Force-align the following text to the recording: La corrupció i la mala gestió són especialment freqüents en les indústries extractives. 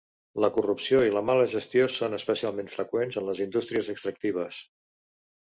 La 0.43 0.47
corrupció 0.53 1.01
i 1.07 1.11
la 1.15 1.21
mala 1.29 1.43
gestió 1.51 1.85
són 1.97 2.17
especialment 2.19 2.73
freqüents 2.77 3.19
en 3.23 3.29
les 3.29 3.43
indústries 3.47 3.93
extractives. 3.95 4.65